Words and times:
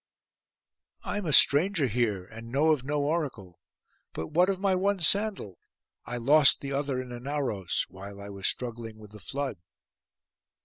'I 1.03 1.17
am 1.19 1.25
a 1.27 1.31
stranger 1.31 1.85
here, 1.85 2.25
and 2.25 2.49
know 2.51 2.71
of 2.71 2.83
no 2.83 3.03
oracle; 3.03 3.59
but 4.13 4.31
what 4.31 4.49
of 4.49 4.59
my 4.59 4.73
one 4.73 4.97
sandal? 4.97 5.59
I 6.05 6.17
lost 6.17 6.59
the 6.61 6.71
other 6.71 6.99
in 6.99 7.11
Anauros, 7.11 7.85
while 7.87 8.19
I 8.19 8.29
was 8.29 8.47
struggling 8.47 8.97
with 8.97 9.11
the 9.11 9.19
flood. 9.19 9.57